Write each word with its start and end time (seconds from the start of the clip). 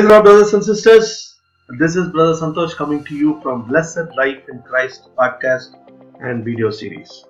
Praise 0.00 0.08
the 0.08 0.22
brothers 0.22 0.54
and 0.54 0.64
sisters. 0.64 1.34
This 1.78 1.94
is 1.94 2.08
Brother 2.08 2.32
Santosh 2.32 2.74
coming 2.74 3.04
to 3.04 3.14
you 3.14 3.38
from 3.42 3.68
Blessed 3.68 4.16
Life 4.16 4.48
in 4.48 4.62
Christ 4.62 5.10
podcast 5.14 5.74
and 6.22 6.42
video 6.42 6.70
series. 6.70 7.26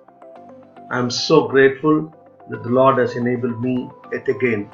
I 0.89 0.97
am 0.97 1.09
so 1.09 1.49
grateful 1.49 2.15
that 2.49 2.63
the 2.63 2.69
Lord 2.69 2.97
has 2.99 3.17
enabled 3.17 3.61
me 3.61 3.89
yet 4.13 4.29
again 4.29 4.69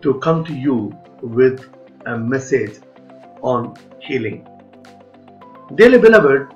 to 0.00 0.14
come 0.20 0.44
to 0.44 0.54
you 0.54 0.96
with 1.22 1.68
a 2.06 2.16
message 2.16 2.78
on 3.42 3.74
healing. 3.98 4.46
Dearly 5.74 5.98
beloved, 5.98 6.54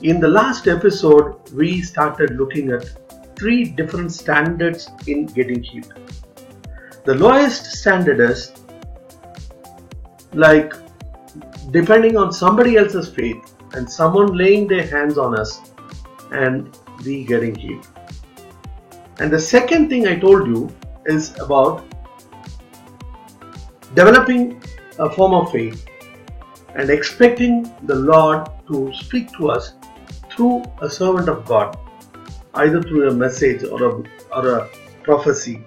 in 0.00 0.18
the 0.18 0.28
last 0.28 0.66
episode, 0.66 1.36
we 1.52 1.82
started 1.82 2.38
looking 2.38 2.70
at 2.70 2.90
three 3.38 3.64
different 3.64 4.12
standards 4.12 4.88
in 5.06 5.26
getting 5.26 5.62
healed. 5.62 5.92
The 7.04 7.14
lowest 7.14 7.66
standard 7.66 8.18
is 8.18 8.50
like 10.36 10.74
depending 11.70 12.16
on 12.16 12.32
somebody 12.32 12.76
else's 12.76 13.08
faith 13.08 13.54
and 13.72 13.90
someone 13.90 14.36
laying 14.36 14.68
their 14.68 14.86
hands 14.86 15.18
on 15.18 15.38
us 15.38 15.72
and 16.30 16.78
we 17.04 17.24
getting 17.24 17.54
healed. 17.54 17.86
And 19.18 19.32
the 19.32 19.40
second 19.40 19.88
thing 19.88 20.06
I 20.06 20.18
told 20.18 20.46
you 20.46 20.70
is 21.06 21.38
about 21.40 21.84
developing 23.94 24.62
a 24.98 25.08
form 25.08 25.32
of 25.34 25.50
faith 25.50 25.86
and 26.74 26.90
expecting 26.90 27.72
the 27.84 27.94
Lord 27.94 28.46
to 28.68 28.92
speak 28.92 29.32
to 29.38 29.50
us 29.50 29.74
through 30.30 30.64
a 30.82 30.90
servant 30.90 31.30
of 31.30 31.46
God, 31.46 31.78
either 32.54 32.82
through 32.82 33.08
a 33.08 33.14
message 33.14 33.64
or 33.64 33.82
a, 33.82 34.02
or 34.36 34.58
a 34.58 34.68
prophecy, 35.02 35.64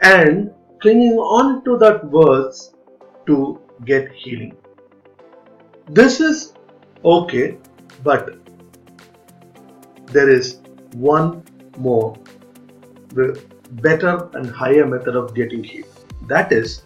and 0.00 0.50
clinging 0.80 1.18
on 1.18 1.62
to 1.64 1.76
that 1.78 2.04
verse 2.04 2.72
to 3.26 3.60
get 3.84 4.12
healing. 4.12 4.56
This 5.88 6.20
is 6.20 6.52
okay, 7.04 7.58
but 8.02 8.36
there 10.06 10.28
is 10.28 10.60
one 10.94 11.42
more 11.78 12.16
the 13.08 13.42
better 13.72 14.28
and 14.34 14.50
higher 14.50 14.86
method 14.86 15.16
of 15.16 15.34
getting 15.34 15.64
healed. 15.64 15.88
That 16.28 16.52
is 16.52 16.82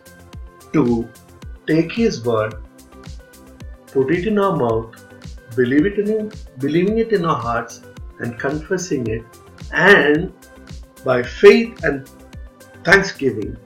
to 0.72 1.08
take 1.66 1.92
His 1.92 2.24
word, 2.24 2.54
put 3.86 4.10
it 4.10 4.26
in 4.26 4.38
our 4.38 4.56
mouth, 4.56 4.94
believe 5.56 5.86
it 5.86 5.98
in 5.98 6.32
believing 6.58 6.98
it 6.98 7.12
in 7.12 7.24
our 7.24 7.36
hearts, 7.36 7.82
and 8.20 8.38
confessing 8.38 9.06
it, 9.06 9.24
and 9.72 10.32
by 11.04 11.22
faith 11.22 11.84
and 11.84 12.08
thanksgiving, 12.84 13.56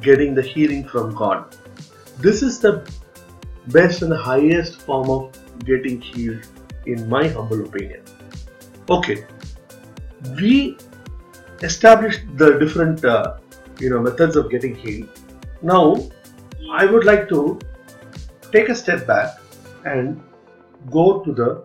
getting 0.00 0.34
the 0.34 0.42
healing 0.42 0.86
from 0.86 1.14
God. 1.14 1.56
This 2.20 2.42
is 2.42 2.58
the 2.58 2.84
best 3.68 4.02
and 4.02 4.12
highest 4.12 4.80
form 4.80 5.08
of 5.08 5.64
getting 5.64 6.00
healed, 6.00 6.46
in 6.84 7.08
my 7.08 7.28
humble 7.28 7.64
opinion. 7.64 8.02
Okay, 8.90 9.24
we 10.40 10.76
established 11.62 12.22
the 12.36 12.58
different 12.58 13.04
uh, 13.04 13.36
you 13.78 13.90
know 13.90 14.00
methods 14.00 14.34
of 14.34 14.50
getting 14.50 14.74
healed. 14.74 15.08
Now, 15.62 15.96
I 16.72 16.86
would 16.86 17.04
like 17.04 17.28
to 17.28 17.60
take 18.50 18.68
a 18.68 18.74
step 18.74 19.06
back 19.06 19.38
and 19.84 20.20
go 20.90 21.20
to 21.20 21.32
the 21.32 21.64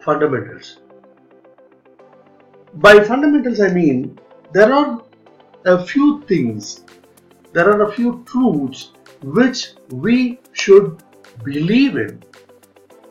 fundamentals. 0.00 0.78
By 2.74 3.04
fundamentals, 3.04 3.60
I 3.60 3.68
mean 3.68 4.18
there 4.52 4.72
are 4.72 5.00
a 5.64 5.86
few 5.86 6.22
things, 6.22 6.84
there 7.52 7.70
are 7.70 7.82
a 7.82 7.92
few 7.92 8.24
truths 8.26 8.90
which 9.22 9.72
we 9.90 10.40
should 10.52 11.02
believe 11.44 11.96
in 11.96 12.22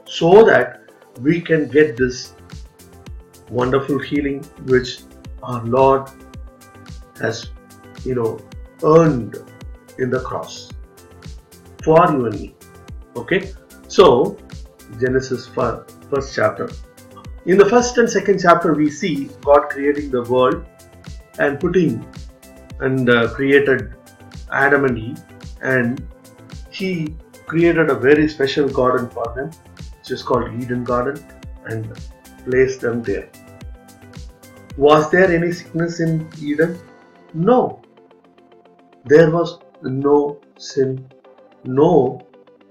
so 0.06 0.44
that 0.46 0.82
we 1.20 1.42
can 1.42 1.68
get 1.70 1.98
this 1.98 2.34
wonderful 3.50 4.00
healing 4.00 4.44
which 4.66 5.00
our 5.44 5.64
Lord 5.66 6.10
has, 7.20 7.52
you 8.04 8.16
know, 8.16 8.40
earned 8.84 9.38
in 10.00 10.10
the 10.10 10.20
cross 10.20 10.72
for 11.84 12.06
you 12.12 12.26
and 12.26 12.40
me. 12.40 12.56
Okay, 13.16 13.52
so 13.88 14.38
Genesis 15.00 15.48
first 15.48 16.36
chapter. 16.36 16.70
In 17.46 17.58
the 17.58 17.66
first 17.66 17.98
and 17.98 18.10
second 18.10 18.40
chapter, 18.40 18.74
we 18.74 18.90
see 18.90 19.30
God 19.42 19.70
creating 19.70 20.12
the 20.12 20.24
world 20.24 20.66
and 21.40 21.60
putting 21.60 22.06
and 22.80 23.10
uh, 23.10 23.34
created 23.34 23.96
Adam 24.52 24.86
and 24.86 24.98
Eve, 24.98 25.24
and 25.62 26.02
He 26.72 27.16
created 27.46 27.90
a 27.90 27.96
very 27.96 28.28
special 28.28 28.68
garden 28.70 29.10
for 29.10 29.26
them, 29.36 29.52
which 29.98 30.12
is 30.12 30.24
called 30.24 30.54
Eden 30.62 30.84
Garden, 30.84 31.24
and 31.66 31.92
placed 32.46 32.82
them 32.82 33.04
there. 33.04 33.30
Was 34.78 35.12
there 35.12 35.30
any 35.32 35.52
sickness 35.52 36.00
in 36.00 36.30
Eden? 36.42 36.80
No. 37.34 37.82
There 39.06 39.30
was 39.30 39.60
no 39.84 40.40
sin, 40.58 41.12
no 41.66 42.22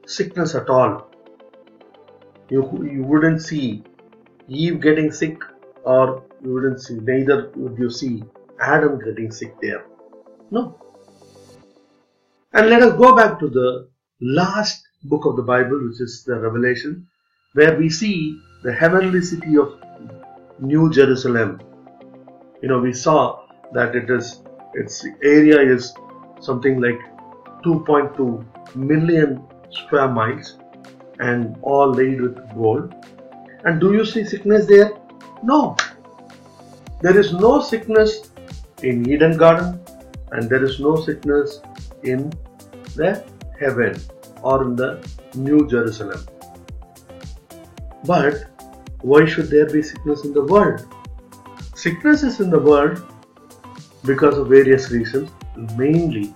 sickness 0.07 0.55
at 0.55 0.71
all. 0.71 1.09
You, 2.49 2.63
you 2.91 3.03
wouldn't 3.05 3.43
see 3.43 3.85
Eve 4.49 4.81
getting 4.81 5.13
sick, 5.13 5.39
or 5.85 6.25
you 6.43 6.55
wouldn't 6.55 6.81
see, 6.81 6.95
neither 6.95 7.51
would 7.55 7.79
you 7.79 7.91
see 7.91 8.25
Adam 8.61 8.99
getting 8.99 9.31
sick 9.31 9.55
there. 9.61 9.85
No. 10.51 10.79
And 12.53 12.69
let 12.69 12.83
us 12.83 12.99
go 12.99 13.15
back 13.15 13.39
to 13.39 13.49
the 13.49 13.89
last 14.21 14.83
book 15.05 15.25
of 15.25 15.37
the 15.37 15.43
Bible, 15.43 15.81
which 15.89 16.01
is 16.01 16.25
the 16.25 16.35
Revelation, 16.35 17.07
where 17.53 17.79
we 17.79 17.89
see 17.89 18.41
the 18.65 18.73
heavenly 18.73 19.23
city 19.23 19.57
of 19.57 19.79
New 20.59 20.91
Jerusalem. 20.91 21.61
You 22.61 22.69
know, 22.69 22.81
we 22.81 22.93
saw 22.93 23.47
that 23.73 23.95
it 23.95 24.11
is 24.11 24.43
its 24.75 25.07
area 25.23 25.61
is 25.61 25.95
something 26.41 26.81
like 26.81 26.99
2.2 27.63 28.75
million 28.75 29.47
square 29.71 30.09
miles 30.09 30.59
and 31.21 31.57
all 31.63 31.93
laid 31.93 32.21
with 32.21 32.37
gold. 32.55 32.93
And 33.65 33.81
do 33.81 33.93
you 33.93 34.05
see 34.05 34.25
sickness 34.25 34.67
there? 34.67 34.93
No. 35.45 35.77
There 37.01 37.17
is 37.17 37.33
no 37.33 37.61
sickness 37.61 38.33
in 38.83 39.09
Eden 39.09 39.37
Garden 39.37 39.81
and 40.33 40.51
there 40.51 40.65
is 40.65 40.81
no 40.81 40.97
sickness 40.97 41.61
in 42.03 42.33
the 42.97 43.25
heaven 43.59 44.01
or 44.43 44.65
in 44.65 44.77
the 44.77 45.07
New 45.35 45.69
Jerusalem. 45.69 46.25
But 48.05 48.45
why 49.03 49.25
should 49.27 49.49
there 49.51 49.67
be 49.67 49.83
sickness 49.83 50.25
in 50.25 50.33
the 50.33 50.45
world? 50.45 50.87
Sickness 51.75 52.23
is 52.23 52.41
in 52.41 52.51
the 52.51 52.59
world 52.59 53.03
because 54.05 54.37
of 54.39 54.49
various 54.49 54.91
reasons, 54.91 55.31
mainly 55.77 56.35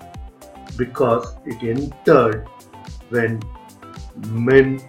because 0.77 1.37
it 1.47 1.63
entered 1.63 2.49
when 3.09 3.41
men, 4.29 4.81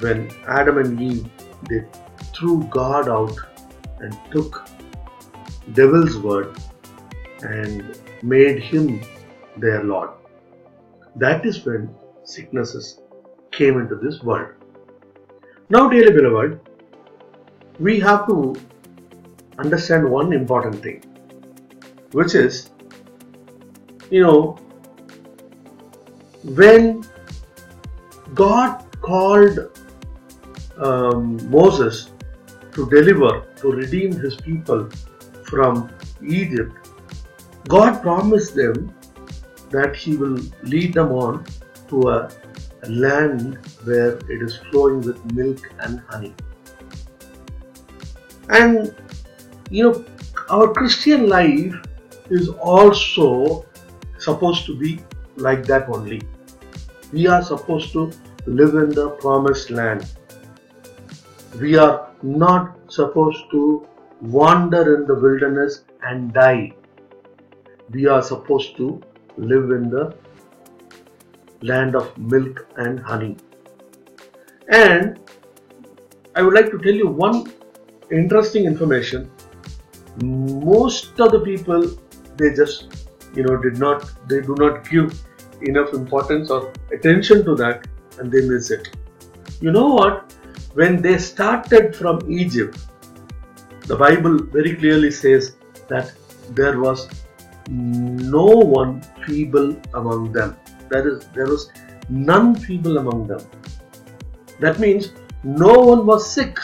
when 0.00 0.30
Adam 0.46 0.78
and 0.78 1.00
Eve, 1.00 1.28
they 1.68 1.84
threw 2.34 2.64
God 2.64 3.08
out 3.08 3.36
and 4.00 4.18
took 4.30 4.66
devil's 5.74 6.18
word 6.18 6.56
and 7.42 7.98
made 8.22 8.62
him 8.62 9.00
their 9.56 9.82
Lord. 9.84 10.10
That 11.16 11.44
is 11.44 11.64
when 11.64 11.94
sicknesses 12.24 13.00
came 13.50 13.78
into 13.78 13.96
this 13.96 14.22
world. 14.22 14.54
Now, 15.68 15.88
dearly 15.88 16.12
beloved, 16.12 16.60
we 17.78 18.00
have 18.00 18.26
to 18.26 18.54
understand 19.58 20.08
one 20.08 20.32
important 20.32 20.82
thing, 20.82 21.02
which 22.12 22.34
is, 22.34 22.70
you 24.10 24.22
know, 24.22 24.58
when 26.44 27.04
God 28.34 28.84
called 29.00 29.58
um, 30.78 31.50
Moses 31.50 32.10
to 32.72 32.88
deliver, 32.88 33.46
to 33.56 33.70
redeem 33.70 34.12
his 34.12 34.36
people 34.36 34.88
from 35.44 35.90
Egypt, 36.26 36.88
God 37.68 38.02
promised 38.02 38.54
them 38.54 38.94
that 39.72 39.96
He 39.96 40.16
will 40.16 40.38
lead 40.62 40.94
them 40.94 41.12
on 41.12 41.44
to 41.88 42.08
a 42.08 42.30
land 42.88 43.58
where 43.84 44.16
it 44.30 44.42
is 44.42 44.56
flowing 44.70 45.00
with 45.00 45.32
milk 45.32 45.72
and 45.80 46.00
honey. 46.08 46.34
And 48.48 48.94
you 49.70 49.84
know, 49.84 50.04
our 50.50 50.72
Christian 50.72 51.28
life 51.28 51.74
is 52.30 52.48
also 52.48 53.66
supposed 54.18 54.66
to 54.66 54.78
be 54.78 55.00
like 55.36 55.64
that 55.66 55.88
only. 55.88 56.22
We 57.12 57.26
are 57.26 57.42
supposed 57.42 57.92
to 57.92 58.10
live 58.46 58.74
in 58.74 58.90
the 58.90 59.10
promised 59.20 59.70
land. 59.70 60.10
We 61.60 61.76
are 61.76 62.10
not 62.22 62.76
supposed 62.88 63.50
to 63.50 63.86
wander 64.20 64.96
in 64.96 65.06
the 65.06 65.14
wilderness 65.14 65.84
and 66.02 66.32
die. 66.32 66.72
We 67.90 68.06
are 68.06 68.22
supposed 68.22 68.76
to 68.76 69.02
live 69.36 69.70
in 69.70 69.88
the 69.90 70.14
land 71.62 71.94
of 71.94 72.16
milk 72.18 72.66
and 72.76 73.00
honey. 73.00 73.36
And 74.68 75.20
I 76.34 76.42
would 76.42 76.54
like 76.54 76.70
to 76.70 76.78
tell 76.78 76.94
you 76.94 77.08
one 77.08 77.52
interesting 78.10 78.64
information. 78.64 79.30
Most 80.22 81.20
of 81.20 81.32
the 81.32 81.40
people 81.40 81.90
they 82.36 82.54
just 82.54 83.06
you 83.34 83.42
know 83.42 83.56
did 83.56 83.78
not 83.78 84.10
they 84.28 84.40
do 84.40 84.54
not 84.58 84.88
give 84.88 85.20
enough 85.62 85.92
importance 85.94 86.50
or 86.50 86.72
attention 86.92 87.44
to 87.44 87.54
that 87.56 87.86
and 88.18 88.30
they 88.30 88.42
miss 88.48 88.70
it. 88.70 88.96
You 89.60 89.72
know 89.72 89.88
what? 89.94 90.34
When 90.74 91.00
they 91.02 91.18
started 91.18 91.94
from 91.94 92.20
Egypt, 92.30 92.78
the 93.86 93.96
Bible 93.96 94.38
very 94.44 94.74
clearly 94.76 95.10
says 95.10 95.56
that 95.88 96.12
there 96.50 96.80
was 96.80 97.08
no 98.36 98.44
one 98.74 99.00
feeble 99.26 99.76
among 99.94 100.32
them. 100.32 100.56
That 100.90 101.06
is, 101.06 101.26
there 101.34 101.46
was 101.46 101.70
none 102.08 102.54
feeble 102.54 102.98
among 102.98 103.26
them. 103.26 103.40
That 104.60 104.78
means 104.78 105.12
no 105.42 105.72
one 105.72 106.06
was 106.06 106.30
sick, 106.30 106.58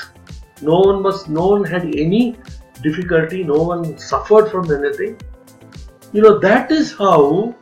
no 0.62 0.78
one 0.80 1.02
was, 1.02 1.28
no 1.28 1.48
one 1.48 1.64
had 1.64 1.84
any 1.96 2.36
difficulty, 2.82 3.42
no 3.44 3.62
one 3.62 3.98
suffered 3.98 4.50
from 4.50 4.70
anything. 4.72 5.18
You 6.12 6.22
know, 6.22 6.38
that 6.38 6.70
is 6.70 6.92
how 6.96 7.54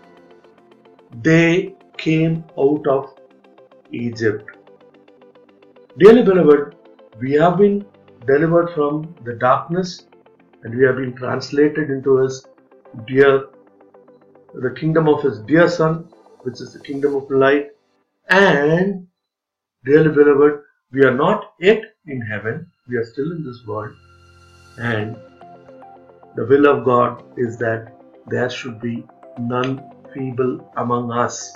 they 1.23 1.75
came 1.97 2.45
out 2.59 2.87
of 2.87 3.15
Egypt. 3.93 4.45
Dearly 5.99 6.23
beloved, 6.23 6.75
we 7.21 7.33
have 7.33 7.57
been 7.59 7.85
delivered 8.27 8.71
from 8.75 9.15
the 9.25 9.35
darkness 9.35 10.07
and 10.63 10.77
we 10.77 10.85
have 10.85 10.97
been 10.97 11.15
translated 11.15 11.91
into 11.91 12.19
his 12.19 12.47
dear 13.07 13.47
the 14.65 14.71
kingdom 14.71 15.09
of 15.09 15.23
his 15.23 15.39
dear 15.41 15.69
son 15.69 16.09
which 16.43 16.61
is 16.61 16.73
the 16.73 16.81
kingdom 16.81 17.15
of 17.15 17.31
light 17.31 17.71
and 18.29 19.07
dearly 19.85 20.13
beloved 20.21 20.63
we 20.93 21.05
are 21.05 21.15
not 21.15 21.53
yet 21.61 21.83
in 22.07 22.21
heaven 22.21 22.67
we 22.89 22.97
are 22.97 23.05
still 23.05 23.33
in 23.33 23.45
this 23.45 23.61
world 23.67 23.95
and 24.79 25.17
the 26.37 26.47
will 26.47 26.67
of 26.73 26.85
god 26.85 27.23
is 27.37 27.59
that 27.59 27.93
there 28.29 28.51
should 28.51 28.81
be 28.81 29.05
none 29.39 29.83
feeble 30.13 30.73
among 30.77 31.13
us. 31.13 31.55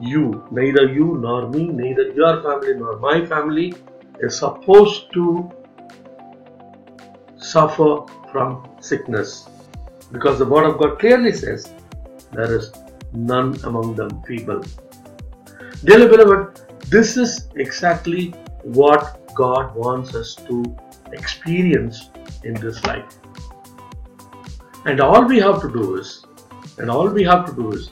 You 0.00 0.44
neither 0.50 0.86
you 0.92 1.18
nor 1.24 1.48
me 1.48 1.66
neither 1.68 2.08
your 2.20 2.42
family 2.42 2.74
nor 2.74 2.98
my 2.98 3.24
family 3.24 3.72
is 4.20 4.38
supposed 4.38 5.12
to 5.12 5.50
suffer 7.36 7.90
from 8.32 8.68
sickness 8.80 9.48
because 10.14 10.38
the 10.38 10.48
word 10.54 10.64
of 10.64 10.78
God 10.78 10.98
clearly 10.98 11.32
says 11.32 11.72
there 12.32 12.54
is 12.56 12.72
none 13.12 13.50
among 13.64 13.94
them 13.96 14.22
feeble. 14.26 14.62
Dearly 15.84 16.08
beloved, 16.08 16.60
this 16.88 17.16
is 17.16 17.48
exactly 17.56 18.30
what 18.62 19.34
God 19.34 19.74
wants 19.74 20.14
us 20.14 20.34
to 20.48 20.64
experience 21.12 22.10
in 22.44 22.54
this 22.54 22.82
life. 22.84 23.18
And 24.86 25.00
all 25.00 25.24
we 25.24 25.40
have 25.40 25.60
to 25.62 25.70
do 25.72 25.96
is, 25.96 26.24
and 26.78 26.90
all 26.90 27.08
we 27.08 27.24
have 27.24 27.46
to 27.46 27.54
do 27.54 27.72
is, 27.72 27.90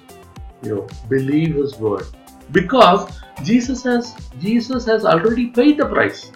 you 0.62 0.74
know, 0.74 0.86
believe 1.08 1.56
His 1.56 1.76
word, 1.76 2.06
because 2.52 3.20
Jesus 3.42 3.82
has 3.84 4.14
Jesus 4.38 4.84
has 4.86 5.04
already 5.04 5.46
paid 5.48 5.78
the 5.78 5.86
price. 5.86 6.30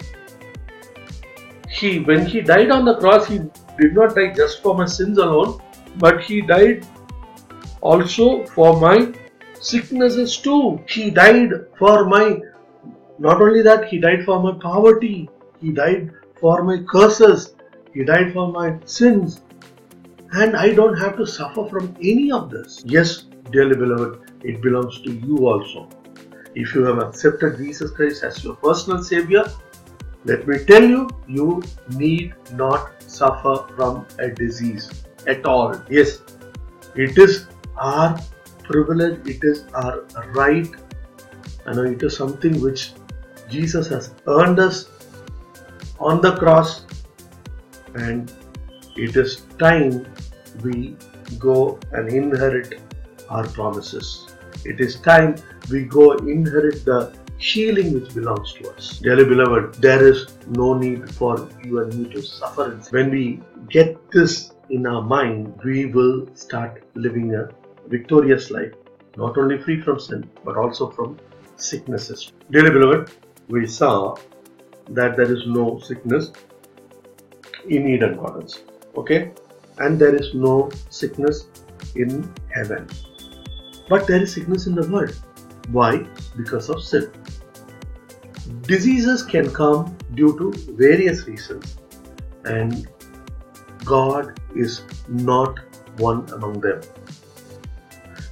He 1.70 2.00
when 2.00 2.26
he 2.26 2.40
died 2.40 2.70
on 2.70 2.84
the 2.84 2.96
cross, 2.96 3.28
he 3.28 3.38
did 3.78 3.94
not 3.94 4.14
die 4.14 4.32
just 4.32 4.62
for 4.62 4.74
my 4.74 4.86
sins 4.86 5.18
alone, 5.18 5.60
but 5.98 6.22
he 6.22 6.40
died 6.40 6.86
also 7.80 8.44
for 8.46 8.80
my 8.80 9.12
sicknesses 9.60 10.36
too. 10.36 10.80
He 10.88 11.10
died 11.10 11.50
for 11.78 12.04
my 12.04 12.40
not 13.18 13.40
only 13.40 13.62
that, 13.62 13.88
he 13.88 13.98
died 13.98 14.24
for 14.24 14.42
my 14.42 14.52
poverty, 14.60 15.28
he 15.60 15.70
died 15.72 16.10
for 16.38 16.62
my 16.62 16.82
curses, 16.82 17.54
he 17.94 18.04
died 18.04 18.34
for 18.34 18.52
my 18.52 18.78
sins, 18.84 19.40
and 20.32 20.54
I 20.54 20.74
don't 20.74 20.98
have 20.98 21.16
to 21.16 21.26
suffer 21.26 21.64
from 21.66 21.96
any 22.02 22.30
of 22.30 22.50
this. 22.50 22.82
Yes, 22.84 23.22
dearly 23.50 23.74
beloved, 23.74 24.32
it 24.44 24.60
belongs 24.60 25.00
to 25.02 25.12
you 25.12 25.48
also. 25.48 25.88
If 26.54 26.74
you 26.74 26.84
have 26.84 26.98
accepted 26.98 27.56
Jesus 27.56 27.90
Christ 27.90 28.22
as 28.22 28.44
your 28.44 28.56
personal 28.56 29.02
Savior, 29.02 29.44
let 30.24 30.46
me 30.46 30.58
tell 30.64 30.84
you, 30.84 31.08
you 31.26 31.62
need 31.90 32.34
not 32.52 33.02
suffer 33.02 33.66
from 33.76 34.06
a 34.18 34.28
disease 34.28 35.05
at 35.26 35.44
all. 35.44 35.80
Yes, 35.88 36.22
it 36.94 37.18
is 37.18 37.46
our 37.76 38.18
privilege, 38.64 39.26
it 39.26 39.40
is 39.42 39.64
our 39.74 40.04
right, 40.34 40.68
and 41.66 41.78
it 41.94 42.02
is 42.02 42.16
something 42.16 42.60
which 42.60 42.92
Jesus 43.48 43.88
has 43.88 44.12
earned 44.26 44.58
us 44.58 44.88
on 46.00 46.20
the 46.20 46.36
cross, 46.36 46.86
and 47.94 48.32
it 48.96 49.16
is 49.16 49.42
time 49.58 50.06
we 50.62 50.96
go 51.38 51.78
and 51.92 52.08
inherit 52.08 52.80
our 53.28 53.46
promises. 53.48 54.26
It 54.64 54.80
is 54.80 55.00
time 55.00 55.36
we 55.70 55.84
go 55.84 56.12
inherit 56.12 56.84
the 56.84 57.14
healing 57.38 57.92
which 57.92 58.14
belongs 58.14 58.52
to 58.54 58.70
us. 58.70 58.98
Dearly 58.98 59.24
beloved, 59.24 59.74
there 59.74 60.06
is 60.06 60.26
no 60.48 60.74
need 60.74 61.08
for 61.14 61.48
you 61.62 61.80
and 61.80 61.94
me 61.94 62.12
to 62.14 62.22
suffer. 62.22 62.70
When 62.90 63.10
we 63.10 63.42
get 63.68 63.98
this 64.10 64.52
in 64.70 64.86
our 64.86 65.02
mind, 65.02 65.58
we 65.64 65.86
will 65.86 66.26
start 66.34 66.82
living 66.94 67.34
a 67.34 67.48
victorious 67.88 68.50
life, 68.50 68.72
not 69.16 69.38
only 69.38 69.58
free 69.58 69.80
from 69.80 70.00
sin, 70.00 70.28
but 70.44 70.56
also 70.56 70.90
from 70.90 71.18
sicknesses. 71.56 72.32
Dearly 72.50 72.70
beloved, 72.70 73.12
we 73.48 73.66
saw 73.66 74.16
that 74.90 75.16
there 75.16 75.32
is 75.32 75.46
no 75.46 75.78
sickness 75.78 76.32
in 77.68 77.88
Eden 77.88 78.16
Gardens. 78.16 78.62
Okay? 78.96 79.32
And 79.78 79.98
there 79.98 80.14
is 80.14 80.34
no 80.34 80.70
sickness 80.90 81.48
in 81.94 82.32
heaven. 82.52 82.88
But 83.88 84.06
there 84.06 84.22
is 84.22 84.32
sickness 84.34 84.66
in 84.66 84.74
the 84.74 84.88
world. 84.90 85.14
Why? 85.70 86.06
Because 86.36 86.70
of 86.70 86.82
sin. 86.82 87.10
Diseases 88.62 89.22
can 89.22 89.50
come 89.50 89.96
due 90.14 90.36
to 90.38 90.52
various 90.72 91.26
reasons, 91.26 91.78
and 92.44 92.88
God 93.86 94.40
is 94.54 94.82
not 95.08 95.60
one 95.98 96.28
among 96.32 96.60
them. 96.60 96.80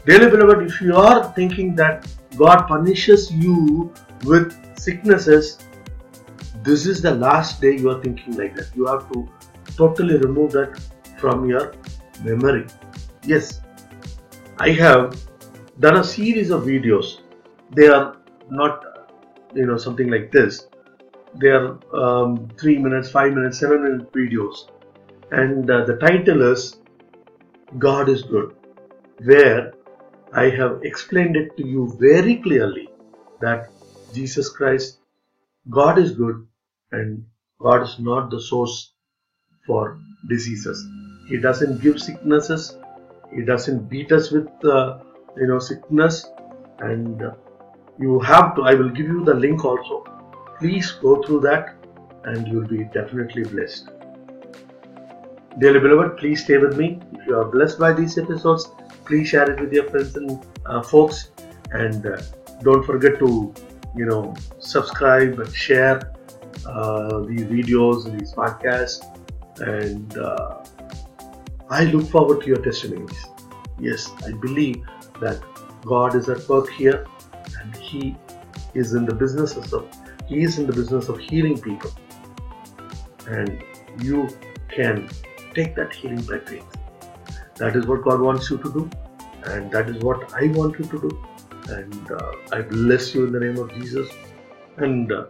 Dearly 0.07 0.31
beloved, 0.31 0.67
if 0.67 0.81
you 0.81 0.97
are 0.97 1.33
thinking 1.33 1.75
that 1.77 2.07
God 2.37 2.67
punishes 2.67 3.31
you 3.33 3.93
with 4.25 4.53
sicknesses, 4.79 5.59
this 6.63 6.87
is 6.87 7.01
the 7.01 7.15
last 7.15 7.61
day 7.61 7.77
you 7.77 7.91
are 7.91 8.03
thinking 8.03 8.37
like 8.37 8.55
that. 8.57 8.71
You 8.75 8.87
have 8.87 9.11
to 9.13 9.29
totally 9.77 10.19
remove 10.19 10.53
that 10.53 10.81
from 11.19 11.49
your 11.49 11.75
memory. 12.23 12.67
Yes, 13.25 13.61
I 14.59 14.71
have 14.73 15.19
done 15.81 15.97
a 15.97 16.05
series 16.05 16.51
of 16.51 16.65
videos. 16.65 17.21
They 17.75 17.89
are 17.89 18.17
not, 18.51 18.85
you 19.55 19.67
know, 19.67 19.77
something 19.77 20.11
like 20.11 20.31
this. 20.33 20.69
They 21.41 21.49
are 21.49 21.79
um, 21.95 22.49
three 22.61 22.79
minutes, 22.79 23.11
five 23.11 23.33
minutes, 23.33 23.59
seven 23.59 23.83
minute 23.83 24.13
videos, 24.13 24.69
and 25.31 25.71
uh, 25.71 25.85
the 25.85 25.97
title 25.97 26.53
is 26.53 26.77
God 27.79 28.09
is 28.09 28.23
Good, 28.23 28.55
where 29.25 29.75
I 30.33 30.51
have 30.51 30.83
explained 30.83 31.37
it 31.37 31.57
to 31.57 31.67
you 31.67 31.97
very 31.99 32.37
clearly 32.37 32.89
that 33.41 33.71
Jesus 34.13 34.49
Christ, 34.49 34.99
God 35.71 35.99
is 35.99 36.13
good, 36.13 36.47
and 36.93 37.25
God 37.61 37.83
is 37.83 37.99
not 37.99 38.31
the 38.31 38.41
source 38.41 38.93
for 39.67 39.99
diseases. 40.29 40.87
He 41.29 41.39
doesn't 41.39 41.81
give 41.81 42.01
sicknesses. 42.01 42.77
He 43.35 43.43
doesn't 43.43 43.89
beat 43.89 44.13
us 44.13 44.31
with 44.31 44.49
uh, 44.65 44.99
you 45.37 45.47
know 45.47 45.59
sickness 45.59 46.27
and 46.79 47.23
uh, 47.23 47.33
you 47.99 48.19
have 48.21 48.55
to 48.57 48.63
i 48.63 48.75
will 48.75 48.91
give 48.91 49.07
you 49.07 49.25
the 49.25 49.35
link 49.35 49.65
also 49.65 50.05
please 50.59 50.93
go 51.03 51.23
through 51.23 51.41
that 51.41 51.75
and 52.25 52.49
you'll 52.49 52.69
be 52.69 52.85
definitely 52.99 53.45
blessed 53.45 53.91
dearly 55.59 55.81
beloved 55.81 56.19
please 56.19 56.45
stay 56.45 56.59
with 56.59 56.77
me. 56.77 57.01
If 57.13 57.27
you 57.27 57.37
are 57.39 57.45
blessed 57.45 57.79
by 57.79 57.93
these 57.93 58.19
episodes 58.19 58.71
please 59.05 59.29
share 59.29 59.51
it 59.51 59.61
with 59.61 59.73
your 59.73 59.89
friends 59.91 60.17
and 60.17 60.45
uh, 60.67 60.83
folks. 60.83 61.31
And 61.73 62.07
uh, 62.07 62.21
don't 62.63 62.85
forget 62.85 63.19
to 63.19 63.55
you 63.97 64.07
know 64.07 64.35
subscribe 64.59 65.39
and 65.39 65.55
share 65.55 66.13
uh, 66.67 67.21
these 67.21 67.45
videos 67.45 68.07
and 68.07 68.21
these 68.21 68.33
podcasts. 68.33 69.05
And 69.61 70.19
uh, 70.19 70.65
i 71.71 71.85
look 71.85 72.09
forward 72.09 72.43
to 72.43 72.47
your 72.49 72.63
testimonies. 72.63 73.27
Yes 73.81 74.13
i 74.27 74.33
believe 74.33 74.83
that 75.21 75.41
God 75.85 76.15
is 76.15 76.29
at 76.29 76.49
work 76.49 76.71
here 76.71 77.07
and 77.61 77.77
He 77.77 78.17
is 78.75 78.95
in 78.95 79.05
the 79.05 79.15
business 79.15 79.57
of 79.57 79.87
He 80.27 80.43
is 80.43 80.59
in 80.59 80.67
the 80.67 80.73
business 80.73 81.09
of 81.09 81.19
healing 81.19 81.61
people. 81.61 81.93
And 83.27 83.63
you 84.01 84.29
can 84.69 85.09
take 85.55 85.75
that 85.77 85.95
healing 85.95 86.23
by 86.23 86.39
faith. 86.41 86.67
That 87.57 87.77
is 87.77 87.87
what 87.87 88.03
God 88.03 88.21
wants 88.21 88.51
you 88.51 88.59
to 88.59 88.73
do, 88.73 88.91
and 89.45 89.71
that 89.71 89.89
is 89.89 90.03
what 90.03 90.33
I 90.35 90.49
want 90.49 90.79
you 90.79 90.87
to 90.87 91.01
do. 91.01 91.25
And 91.69 92.11
uh, 92.11 92.33
I 92.53 92.63
bless 92.63 93.15
you 93.15 93.27
in 93.27 93.33
the 93.33 93.41
name 93.41 93.59
of 93.59 93.73
Jesus 93.75 94.11
and 94.77 95.11
uh, 95.11 95.27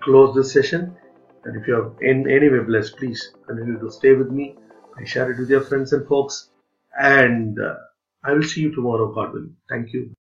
close 0.00 0.34
this 0.34 0.52
session. 0.52 0.96
And 1.44 1.60
if 1.60 1.68
you 1.68 1.76
are 1.76 2.02
in 2.02 2.30
any 2.30 2.48
way 2.48 2.60
blessed, 2.60 2.96
please 2.96 3.32
continue 3.46 3.78
to 3.78 3.90
stay 3.90 4.12
with 4.14 4.30
me. 4.30 4.56
I 4.98 5.04
share 5.04 5.30
it 5.30 5.38
with 5.38 5.50
your 5.50 5.60
friends 5.60 5.92
and 5.92 6.06
folks. 6.06 6.48
And 6.98 7.58
uh, 7.58 7.74
I 8.24 8.32
will 8.32 8.42
see 8.42 8.62
you 8.62 8.74
tomorrow, 8.74 9.12
God 9.12 9.32
willing. 9.34 9.56
Thank 9.68 9.92
you. 9.92 10.14